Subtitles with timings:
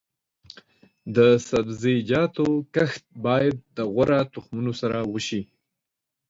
[1.15, 1.17] د
[1.49, 5.41] سبزیجاتو کښت باید د غوره تخمونو سره وشي.